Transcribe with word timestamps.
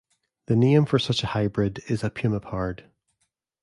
The 0.47 0.55
name 0.55 0.85
for 0.85 0.97
such 0.97 1.21
a 1.21 1.27
hybrid 1.27 1.83
is 1.87 2.03
a 2.03 2.09
Pumapard. 2.09 2.85